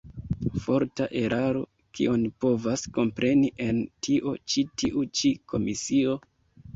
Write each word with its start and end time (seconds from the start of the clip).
Forta 0.61 1.05
eraro: 1.19 1.59
kion 1.99 2.23
povas 2.45 2.85
kompreni 2.95 3.51
en 3.65 3.81
tio 4.07 4.33
ĉi 4.55 4.65
tiu 4.83 5.05
ĉi 5.21 5.31
komisio? 5.55 6.17